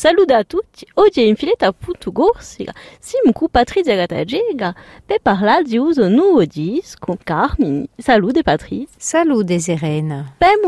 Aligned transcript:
Saluda 0.00 0.38
a 0.38 0.44
tutti, 0.44 0.86
oggi 0.94 1.20
è 1.20 1.24
infilata 1.24 1.66
appunto 1.66 2.10
Gorsica, 2.10 2.72
Simku 2.98 3.50
Patrizia 3.50 3.94
Gatagega, 3.96 4.74
per 5.04 5.18
parlare 5.20 5.62
di 5.64 5.76
uso 5.76 6.08
nuovo 6.08 6.42
disco, 6.46 7.18
Carmine. 7.22 7.88
Salute 7.98 8.42
Patrizia. 8.42 8.96
Salute 8.96 9.58
Serena. 9.58 10.36
Per 10.38 10.58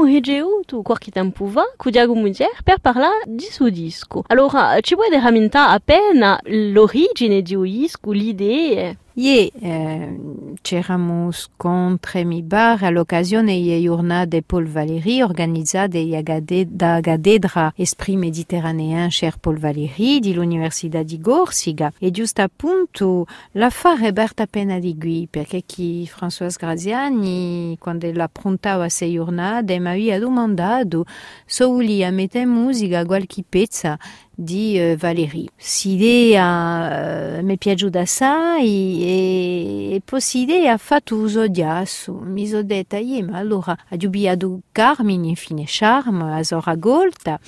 tu 0.66 0.82
qualche 0.82 1.10
tempo 1.10 1.46
fa, 1.46 1.64
con 1.78 1.90
Diago 1.90 2.14
per 2.62 2.76
parlare 2.80 3.22
di 3.24 3.48
suo 3.50 3.70
disco. 3.70 4.22
Allora, 4.26 4.78
ci 4.82 4.96
puoi 4.96 5.08
rammentare 5.08 5.76
appena 5.76 6.38
l'origine 6.42 7.40
di 7.40 7.54
un 7.54 7.62
disco, 7.62 8.10
l'idea? 8.10 8.94
Ie, 9.14 9.52
eh, 9.60 10.18
c'eramos 10.62 11.50
contre 11.58 12.24
mi 12.24 12.40
bar 12.40 12.82
all'occasione 12.82 13.52
ie 13.52 13.78
giornata 13.82 14.24
de 14.24 14.40
Paul 14.42 14.66
Valéry 14.66 15.20
organizzate 15.20 16.22
da 16.70 16.98
Gadedra 17.00 17.74
Esprit 17.76 18.16
Méditerranéen 18.16 19.10
cher 19.10 19.38
Paul 19.38 19.58
Valéry 19.58 20.18
di 20.18 20.32
l'Università 20.32 21.02
di 21.02 21.20
Gorsiga 21.20 21.92
e 21.98 22.10
giusto 22.10 22.40
appunto 22.40 23.26
la 23.52 23.68
fa 23.68 23.96
Roberta 24.00 24.46
qui 24.46 25.28
perché 25.30 25.62
chi 25.66 26.06
Françoise 26.06 26.56
Graziani 26.58 27.76
quando 27.78 28.10
la 28.14 28.28
prontava 28.28 28.84
a 28.84 28.88
sei 28.88 29.12
giornate 29.12 29.78
mi 29.78 29.88
aveva 29.88 30.18
domandato 30.18 31.04
se 31.44 31.66
volia 31.66 32.10
mettere 32.10 32.46
musica 32.46 33.04
qualche 33.04 33.44
pezza 33.46 33.98
di 34.34 34.78
uh, 34.78 34.96
Valérie. 34.96 35.48
S'idea 35.56 37.38
uh, 37.38 37.44
mi 37.44 37.54
è 37.54 37.56
piaciuta 37.56 38.00
assai 38.00 39.02
e, 39.02 39.94
e 39.94 40.02
poi 40.04 40.66
ha 40.68 40.76
fatto 40.76 41.16
uso 41.16 41.46
di 41.46 41.62
asso. 41.62 42.12
Mi 42.12 42.46
sono 42.46 42.62
detta, 42.62 42.96
yeah, 42.98 43.24
ma 43.24 43.38
allora 43.38 43.76
ha 43.88 43.96
giubiato 43.96 44.60
Carmine, 44.72 45.28
infine 45.28 45.64
Charme, 45.66 46.38
a 46.38 46.42
Zora 46.42 46.74
Golta. 46.74 47.38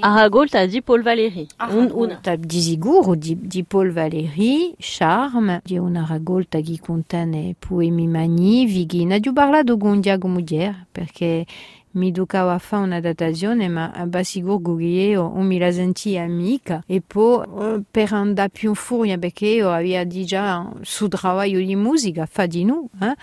A 0.00 0.28
Golta 0.28 0.64
di 0.66 0.82
Paul 0.82 1.02
Valéry. 1.02 1.46
Un, 1.70 1.90
una. 1.92 2.20
di 2.38 2.60
sicuro 2.60 3.14
di, 3.14 3.36
di 3.40 3.64
Paul 3.64 3.92
Valéry, 3.92 4.74
Charme, 4.78 5.60
di 5.64 5.76
una 5.78 6.06
ragolta 6.08 6.60
che 6.60 6.78
contiene 6.80 7.54
poemi 7.58 8.06
magnifici. 8.06 9.04
Ne 9.04 9.20
ho 9.24 9.32
parlato 9.32 9.76
con 9.76 10.00
Diago 10.00 10.28
Mudier 10.28 10.86
perché 10.90 11.44
mi 11.96 12.10
ducava 12.10 12.58
fa 12.58 12.78
una 12.78 13.00
datazione 13.00 13.68
basigur 14.06 14.60
guglieo 14.60 15.32
un 15.34 15.46
mi 15.46 15.58
la 15.58 15.70
senti 15.70 16.16
amica 16.16 16.82
e 16.86 16.96
eh, 16.96 17.82
per 17.90 18.12
andare 18.12 18.50
più 18.50 18.74
furia 18.74 19.18
perché 19.18 19.46
io 19.46 19.70
avevo 19.70 20.24
già 20.24 20.70
su 20.82 21.08
travaglio 21.08 21.58
di 21.58 21.76
musica 21.76 22.26
fa 22.26 22.46
di 22.46 22.64
noi 22.64 22.86
eh? 23.00 23.14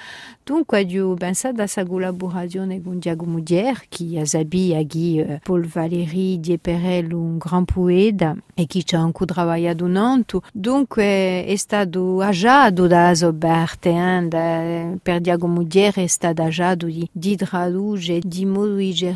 dunque 0.44 0.82
io 0.82 1.14
pensato 1.16 1.56
a 1.56 1.58
questa 1.60 1.86
collaborazione 1.86 2.82
con 2.82 3.00
Diago 3.00 3.26
Mudier 3.26 3.84
che 3.90 4.26
sabia 4.26 4.84
che 4.84 5.40
Paul 5.44 5.66
Valéry 5.68 6.40
di 6.40 6.58
Perel 6.58 7.14
un 7.14 7.38
gran 7.38 7.66
poeta 7.66 8.36
e 8.54 8.66
che 8.68 8.84
ci 8.84 8.96
ha 8.96 9.00
anche 9.00 9.26
lavorato 9.34 9.92
tanto 9.92 10.42
dunque 10.52 11.46
è 11.46 11.56
stato 11.56 12.20
agiato 12.22 12.88
da 12.88 13.14
Zoberte 13.16 13.90
eh? 13.90 14.98
per 15.02 15.22
Diago 15.22 15.48
Mudier 15.48 15.94
è 15.96 16.08
stato 16.08 16.42
agiato 16.42 16.86
di, 16.88 17.08
di 17.12 17.36
tradurre 17.36 18.20
di 18.22 18.46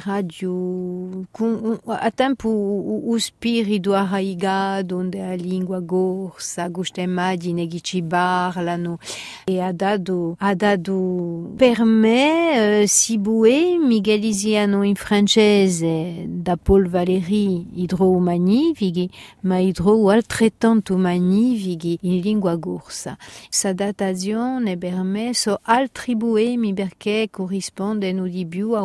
Radio. 0.04 1.26
Com, 1.32 1.80
a 1.88 2.12
tempo 2.12 2.50
o, 2.50 3.12
o 3.12 3.20
spirito 3.20 3.94
arraigado 3.94 4.98
onde 4.98 5.20
a 5.20 5.36
língua 5.36 5.80
gorsa 5.80 6.68
gosta 6.70 7.02
immagine 7.02 7.68
che 7.68 7.80
ci 7.80 8.02
parlano 8.02 9.00
e 9.46 9.60
ha 9.60 9.72
dato 9.72 10.36
ha 10.40 10.54
dato 10.56 11.52
per 11.56 11.84
me 11.84 12.82
eh, 12.82 12.88
si 12.88 13.18
boemi 13.18 14.02
galisiano 14.02 14.84
in 14.84 14.96
francese 14.96 16.26
da 16.28 16.58
Paul 16.58 16.88
Valéry 16.90 17.68
idro 17.76 18.18
magnifici 18.20 19.10
ma 19.42 19.58
idro 19.58 20.10
altrettanto 20.10 20.98
magnifici 20.98 21.98
in 22.02 22.20
lingua 22.20 22.56
gorsa. 22.56 23.18
Sa 23.50 23.74
datazione 23.74 24.78
per 24.78 25.02
me 25.04 25.34
so 25.34 25.60
altri 25.64 26.16
boemi 26.16 26.74
perché 26.74 27.28
corrispondono 27.32 28.28
di 28.28 28.46
più 28.46 28.72
a 28.72 28.84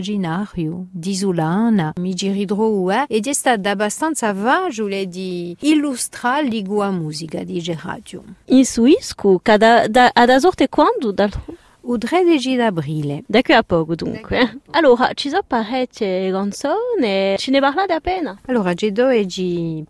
un 0.00 0.20
movimento 0.20 0.48
immaginario 0.60 0.86
di 0.90 1.14
Zulana, 1.14 1.92
mi 1.96 2.14
giridroue 2.14 3.04
ed 3.06 3.26
è 3.26 3.32
stata 3.32 3.70
abbastanza 3.70 4.34
facile 4.34 5.06
di 5.06 5.56
illustrare 5.60 6.48
la 6.66 6.90
musica 6.90 7.42
di 7.44 7.62
radio. 7.82 8.22
In 8.46 8.64
Suisco, 8.64 9.38
cada, 9.42 9.86
da, 9.88 10.10
ad 10.12 10.30
azorte 10.30 10.68
quando? 10.68 11.12
Dal... 11.12 11.30
o 11.82 11.98
13 11.98 12.56
d'aprile. 12.56 13.22
Da 13.26 13.42
qui 13.42 13.54
a 13.54 13.62
poco 13.62 13.94
dunque. 13.94 14.60
Allora, 14.70 15.12
ci 15.14 15.28
sono 15.28 15.42
parecchie 15.46 16.30
canzoni, 16.30 17.36
ce 17.36 17.50
ne 17.50 17.60
parlate 17.60 17.92
appena? 17.92 18.38
Allora, 18.46 18.74
c'è 18.74 18.90
due 18.90 19.26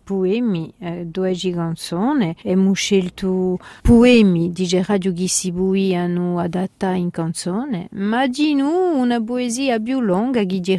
poemi, 0.03 0.73
eh, 0.79 1.05
due 1.05 1.33
canzoni, 1.35 2.35
e 2.41 2.51
abbiamo 2.51 2.73
scelto 2.73 3.59
poemi 3.81 4.51
di 4.51 4.67
Radio 4.85 5.11
Ghisibui 5.11 5.95
hanno 5.95 6.39
adatta 6.39 6.91
in 6.91 7.11
canzone, 7.11 7.87
ma 7.91 8.27
di 8.27 8.55
noi 8.55 8.99
una 8.99 9.21
poesia 9.21 9.79
più 9.79 9.99
lunga 9.99 10.43
di 10.43 10.59
che 10.61 10.73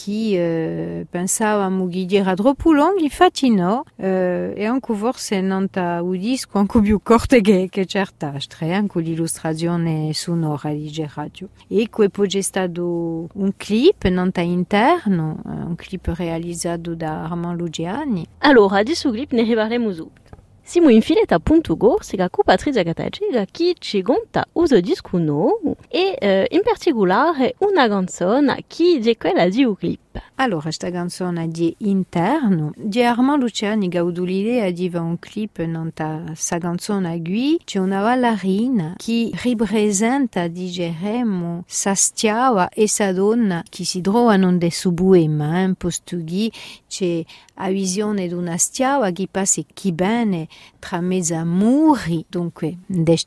eh, 0.00 1.06
pensavamo 1.08 1.86
che 1.88 2.06
era 2.10 2.34
troppo 2.34 2.72
lunga, 2.72 3.02
infatti 3.02 3.50
no, 3.50 3.84
eh, 3.96 4.52
e 4.56 4.64
anche 4.64 4.94
forse 4.94 5.40
non 5.40 5.70
ta 5.70 6.02
udisco 6.02 6.58
anche 6.58 6.80
più 6.80 7.00
corte 7.02 7.40
che, 7.40 7.68
che 7.70 7.86
certe 7.86 8.26
altre, 8.26 8.74
anche 8.74 9.00
l'illustrazione 9.00 9.99
sonora 10.12 10.72
di 10.72 11.08
radio. 11.14 11.48
E 11.68 11.88
poi 11.90 12.42
stato 12.42 13.28
un 13.32 13.52
clip 13.56 14.04
nanta 14.06 14.40
interno, 14.40 15.40
un 15.44 15.74
clip 15.76 16.12
realizzato 16.16 16.94
da 16.94 17.24
Armand 17.24 17.58
Lugiani. 17.58 18.26
Allora, 18.38 18.82
di 18.82 18.94
su 18.94 19.10
clip 19.10 19.32
ne 19.32 19.42
riparleremo 19.42 19.92
subito. 19.92 20.20
Siamo 20.62 20.88
infilati 20.88 21.34
appunto 21.34 21.76
Gorsica 21.76 22.30
con 22.30 22.44
Patrizia 22.44 22.84
Catagega 22.84 23.44
che 23.50 23.74
ci 23.76 24.02
conta 24.02 24.46
uso 24.52 24.78
disco 24.78 25.18
nuovo 25.18 25.74
e 25.88 26.14
eh, 26.16 26.46
in 26.50 26.60
particolare 26.62 27.56
una 27.58 27.88
canzone 27.88 28.62
che 28.68 29.00
è 29.02 29.16
quella 29.16 29.48
di 29.48 29.64
un 29.64 29.74
clip. 29.74 30.09
Allora, 30.36 30.62
questa 30.62 30.90
canzone 30.90 31.48
di 31.48 31.74
interno 31.80 32.72
di 32.74 33.02
Armand 33.02 33.42
Luciani 33.42 33.88
gaudu 33.88 34.24
l'idea 34.24 34.70
di 34.70 34.90
un 34.94 35.18
clip 35.18 35.58
nanta 35.58 36.32
sa 36.34 36.56
canzone 36.56 37.12
a 37.12 37.16
lui 37.16 37.60
c'è 37.62 37.78
una 37.78 38.00
ballerina 38.00 38.94
che 38.96 39.30
ripresenta 39.42 40.48
digeremo 40.48 41.64
sa 41.66 41.94
stiava 41.94 42.70
e 42.70 42.88
sa 42.88 43.12
donna 43.12 43.62
che 43.68 43.84
si 43.84 44.00
trovano 44.00 44.50
de 44.56 44.70
su 44.70 44.92
buema 44.92 45.62
eh, 45.62 45.74
posto 45.74 46.16
che 46.24 46.50
c'è 46.88 47.22
la 47.54 47.68
visione 47.68 48.26
di 48.26 48.32
una 48.32 48.56
stiava 48.56 49.10
che 49.10 49.28
passa 49.30 49.60
chi 49.74 49.92
bene 49.92 50.48
tra 50.78 51.02
mezza 51.02 51.44
muri 51.44 52.24
dunque 52.26 52.78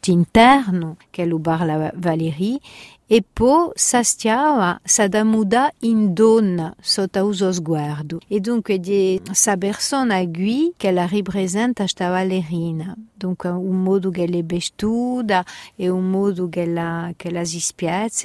interno 0.05 0.97
che 1.11 1.25
lo 1.25 1.37
parla 1.37 1.91
Valérie 1.95 2.59
e 3.05 3.23
poi 3.31 3.69
s'astiava 3.73 4.79
s'adamuda 4.83 5.71
in 5.79 6.13
donna 6.13 6.73
sotto 6.79 7.23
uso 7.25 7.51
sguardo 7.51 8.19
e 8.27 8.39
dunque 8.39 8.79
di 8.79 9.21
sa 9.31 9.57
persona 9.57 10.25
qui 10.27 10.73
che 10.77 10.91
la 10.91 11.05
ripresenta 11.05 11.85
sta 11.85 12.09
ballerina 12.09 12.95
dunque 13.23 13.49
un 13.49 13.81
modo 13.81 14.09
che 14.09 14.27
le 14.27 14.43
bestuda 14.43 15.45
e 15.75 15.87
un 15.87 16.09
modo 16.09 16.49
che 16.49 16.65
la, 16.65 17.13
che 17.15 17.31
la 17.31 17.45
si 17.45 17.61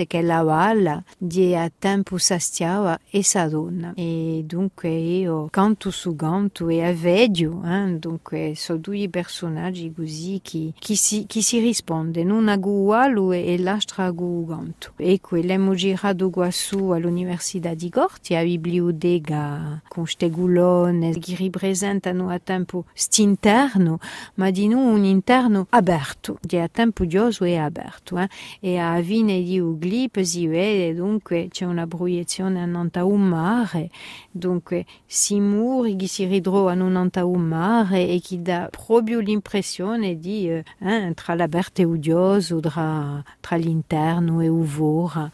che 0.07 0.23
la 0.23 0.43
balla 0.43 1.03
di 1.17 1.55
a 1.55 1.71
tempo 1.77 2.19
s'astiava 2.19 2.99
e 3.11 3.23
sa 3.23 3.49
donna. 3.49 3.93
E 3.95 4.43
dunque 4.45 4.91
io 4.91 5.49
canto 5.51 5.91
su 5.91 6.15
canto 6.17 6.69
e 6.69 6.85
a 6.85 6.93
vedio 6.93 7.63
eh? 7.65 7.97
dunque 7.99 8.53
sono 8.57 8.79
due 8.79 9.09
personaggi 9.09 9.93
così 9.95 10.41
che, 10.43 10.73
che, 10.79 10.97
si, 10.97 11.25
che 11.27 11.43
si 11.43 11.61
rispondono 11.61 12.37
una 12.37 12.59
uguale 12.59 13.45
e 13.45 13.59
l'altra 13.59 14.11
uguale 14.11 14.68
tanto. 14.69 14.93
E 14.97 15.21
l'abbiamo 15.31 15.75
girato 15.75 16.31
qua 16.31 16.51
su 16.51 16.91
all'Università 16.91 17.75
di 17.75 17.89
Gorti 17.89 18.35
a 18.35 18.43
biblioteca 18.43 19.81
con 19.89 20.07
stegulone 20.07 21.13
che 21.19 21.37
rappresentano 21.39 22.29
a 22.29 22.39
tempo 22.39 22.85
st'interno, 22.93 23.99
ma 24.35 24.51
di 24.51 24.69
noi 24.69 24.95
un 24.95 25.05
interno 25.05 25.67
aperto, 25.71 26.39
di 26.41 26.59
a 26.59 26.69
tempo 26.69 27.07
gioso 27.07 27.45
e 27.45 27.57
aperto. 27.57 28.19
Eh? 28.19 28.29
E 28.61 28.79
a 28.79 29.01
fine 29.03 29.43
di 29.43 29.59
Uglip 29.59 30.21
si 30.23 30.47
vede 30.47 30.95
dunque 30.95 31.49
c'è 31.51 31.65
una 31.65 31.87
proiezione 31.87 32.63
a 32.63 33.05
un 33.05 33.21
mare, 33.23 33.91
dunque 34.31 34.85
si 35.07 35.41
muri 35.41 35.97
che 35.97 36.07
si 36.07 36.25
ritrovano 36.25 36.87
a 36.87 37.25
un 37.25 37.41
mare 37.41 38.09
e 38.09 38.21
che 38.21 38.41
dà 38.43 38.69
proprio 38.71 39.21
l'impressione 39.21 40.19
di 40.19 40.49
eh, 40.49 41.13
tra 41.15 41.35
l'aperto 41.35 41.81
e 41.81 41.85
udioso, 41.85 42.61
tra, 42.61 43.23
tra 43.41 43.57
l'interno 43.57 44.41
e 44.41 44.49
uvora. 44.59 45.31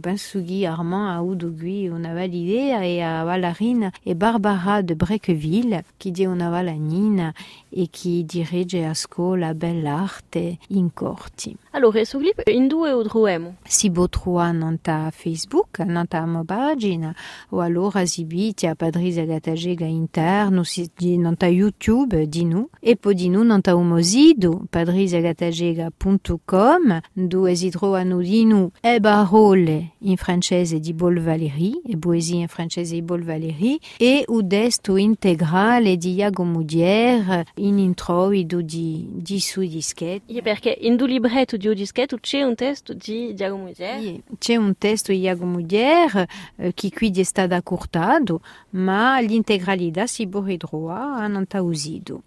Penso 0.00 0.42
che 0.44 0.66
Armand 0.66 1.08
ha 1.08 1.16
avuto 1.16 1.52
qui 1.52 1.88
una 1.88 2.12
bella 2.12 2.34
idea 2.34 2.80
e 2.80 3.00
a 3.00 3.24
ballerina 3.24 3.92
e 4.02 4.14
Barbara 4.14 4.82
de 4.82 4.94
Brequeville 4.94 5.84
che 5.96 6.12
è 6.14 6.24
una 6.26 6.48
ballanina 6.48 7.34
e 7.68 7.88
che 7.90 8.24
dirige 8.24 8.84
a 8.84 8.94
scuola 8.94 9.54
bell'arte 9.54 10.58
in 10.68 10.92
Corti. 10.92 11.56
Allora, 11.78 12.04
su 12.04 12.18
clip 12.18 12.42
in 12.48 12.66
due 12.66 12.90
o 12.90 13.04
troviamo? 13.04 13.58
Si 13.62 13.88
può 13.88 14.08
trovare 14.08 14.50
nanta 14.50 15.08
Facebook, 15.12 15.78
mia 15.86 16.04
pagina, 16.44 17.14
o 17.50 17.60
allora 17.60 18.04
si 18.04 18.24
vite 18.24 18.66
a 18.66 18.74
Padrisa 18.74 19.22
Gatagega 19.22 19.84
interno, 19.84 20.64
si 20.64 20.90
nanta 21.18 21.46
YouTube 21.46 22.28
di 22.28 22.44
nu, 22.44 22.68
e 22.80 22.96
poi 22.96 23.14
di 23.14 23.28
nu 23.28 23.44
nanta 23.44 23.76
umo 23.76 24.02
sito, 24.02 24.64
padrisagatagega.com, 24.68 27.00
dove 27.12 27.54
si 27.54 27.70
trovano 27.70 28.18
di 28.22 28.44
nu 28.44 28.72
e 28.80 28.98
parole 28.98 29.92
in 29.98 30.16
francese 30.16 30.80
di 30.80 30.92
Bol 30.92 31.20
Valéry, 31.20 31.80
e 31.86 31.96
poesie 31.96 32.40
in 32.40 32.48
francese 32.48 32.94
di 32.94 33.02
Bol 33.02 33.22
Valéry, 33.22 33.78
e 33.98 34.24
o 34.26 34.44
testo 34.44 34.96
integrale 34.96 35.96
di 35.96 36.14
Iago 36.14 36.42
Mudier 36.42 37.44
in 37.54 37.78
introito 37.78 38.62
di, 38.62 39.06
di 39.12 39.38
su 39.38 39.60
dischetto. 39.60 40.32
Yeah, 40.32 40.42
perché 40.42 40.76
in 40.80 40.96
due 40.96 41.06
libretto 41.06 41.56
di 41.56 41.66
dischetto 41.74 42.18
c'è 42.20 42.42
un 42.42 42.54
testo 42.54 42.92
di 42.92 43.34
Diago 43.34 43.56
Mudier. 43.56 44.00
Sì, 44.00 44.22
C'è 44.38 44.56
un 44.56 44.76
testo 44.78 45.12
di 45.12 45.20
Iago 45.20 45.44
Mudier 45.44 46.26
eh, 46.56 46.72
che 46.74 46.90
qui 46.90 47.10
è 47.10 47.22
stato 47.22 47.54
accurtato, 47.54 48.40
ma 48.70 49.20
l'integralità 49.20 50.06
si 50.06 50.26
può 50.26 50.42
ritrovare. 50.42 51.26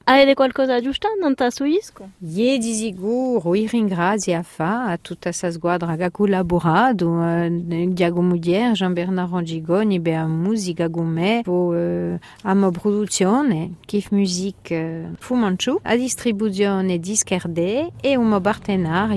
Avete 0.06 0.34
qualcosa 0.34 0.80
non? 0.80 2.14
Io 2.20 2.58
di 2.58 2.74
sicuro 2.74 3.56
io 3.56 3.68
ringrazio 3.70 4.38
a 4.38 4.44
fa 4.44 4.92
a 4.92 4.98
tutta 4.98 5.30
questa 5.30 5.52
squadra 5.52 5.96
che 5.96 6.04
ha 6.06 6.12
collaborato, 6.12 7.24
eh, 7.24 7.88
Diago 7.90 8.22
Jean-Bernard 8.74 9.32
Rangigoni, 9.32 10.00
beh, 10.00 10.16
a 10.16 10.28
musica 10.28 10.90
con 10.90 11.08
me, 11.08 11.42
po, 11.44 11.74
eh, 11.76 12.20
a 12.44 12.54
mia 12.54 12.72
produzione, 12.72 13.76
Kif 13.86 14.12
Music 14.12 14.72
eh, 14.72 15.10
Fumanchu, 15.18 15.80
a 15.84 15.96
distribuzione 15.96 17.00
Discardé 17.00 17.92
e 18.02 18.16
un 18.16 18.28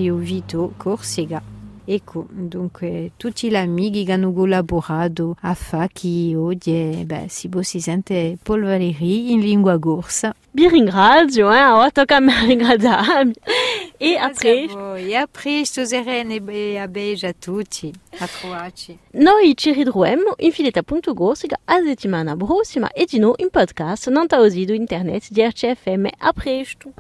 partenario 0.04 0.16
Vito 0.16 0.72
Corsica. 0.76 1.42
Ecco, 1.86 2.26
dunque 2.30 3.12
tutti 3.16 3.50
gli 3.50 3.56
amici 3.56 4.04
che 4.04 4.12
hanno 4.12 4.32
collaborato 4.32 5.36
a 5.42 5.52
fa 5.52 5.86
che 5.92 6.32
oggi 6.34 7.02
beh, 7.04 7.26
si 7.28 7.48
Paul 8.42 8.62
Valéry 8.62 9.32
in 9.32 9.40
lingua 9.40 9.78
corsa. 9.78 10.34
Vi 10.50 10.66
ringrazio, 10.66 11.52
eh? 11.52 11.62
Ora 11.62 11.90
tocca 11.90 12.16
a 12.16 12.20
me 12.20 12.46
ringraziarmi. 12.46 13.34
E 13.98 14.16
a 14.16 14.28
Grazie 14.28 14.54
presto. 14.54 14.78
voi. 14.78 15.10
E 15.10 15.14
a 15.16 15.26
presto, 15.26 15.84
Serene, 15.84 16.42
e 16.46 16.78
a 16.78 16.88
beige 16.88 17.26
a 17.26 17.34
tutti. 17.38 17.92
A 18.18 18.26
trovarci. 18.26 18.96
Noi 19.12 19.54
ci 19.54 19.72
ritroviamo 19.72 20.34
in 20.38 20.52
filetta.gorsica 20.52 21.58
a 21.64 21.82
settimana 21.82 22.34
prossima 22.34 22.90
e 22.92 23.04
di 23.04 23.18
nuovo 23.18 23.34
in 23.38 23.50
podcast 23.50 24.08
non 24.08 24.24
sta 24.24 24.38
usido 24.38 24.72
internet 24.72 25.26
di 25.28 25.42
RCFM. 25.42 26.06
A 26.18 26.32
presto. 26.32 26.94